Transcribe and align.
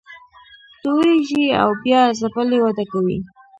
توییږي 0.81 1.45
او 1.61 1.69
بیا 1.83 2.01
ځپلې 2.19 2.57
وده 2.61 2.85
کوي 2.91 3.17